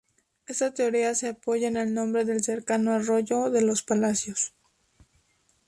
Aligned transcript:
Esta 0.47 0.73
teoría 0.73 1.13
se 1.13 1.27
apoya 1.29 1.67
en 1.67 1.77
el 1.77 1.93
nombre 1.93 2.25
del 2.25 2.41
cercano 2.43 2.91
arroyo 2.91 3.51
de 3.51 3.61
Los 3.61 3.83
Palacios. 3.83 4.51